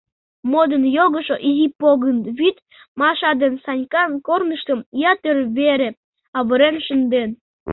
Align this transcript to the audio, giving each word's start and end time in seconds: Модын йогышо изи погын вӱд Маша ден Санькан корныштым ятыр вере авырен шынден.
Модын 0.51 0.83
йогышо 0.97 1.35
изи 1.49 1.67
погын 1.79 2.17
вӱд 2.37 2.55
Маша 2.99 3.31
ден 3.41 3.53
Санькан 3.63 4.11
корныштым 4.27 4.79
ятыр 5.11 5.37
вере 5.57 5.89
авырен 6.37 6.75
шынден. 6.85 7.29